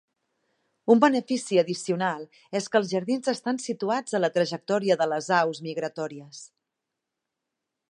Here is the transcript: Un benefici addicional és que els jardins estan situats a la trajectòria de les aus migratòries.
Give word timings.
Un 0.93 1.01
benefici 1.01 1.59
addicional 1.63 2.23
és 2.61 2.69
que 2.75 2.79
els 2.83 2.89
jardins 2.95 3.31
estan 3.35 3.61
situats 3.67 4.17
a 4.17 4.23
la 4.25 4.33
trajectòria 4.39 4.99
de 5.03 5.09
les 5.13 5.31
aus 5.43 5.63
migratòries. 5.69 6.43